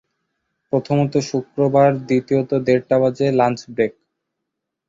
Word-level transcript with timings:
প্রথমত 0.73 1.13
শুক্রবার, 1.29 1.89
দ্বিতীয়ত 2.07 2.51
দেড়টা 2.67 2.95
বাজে, 3.01 3.27
লাঞ্চ 3.31 3.59
ব্রেক। 3.69 3.93